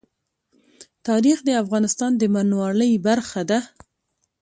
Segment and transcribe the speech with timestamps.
[1.07, 3.59] تاریخ د افغانستان د بڼوالۍ برخه ده.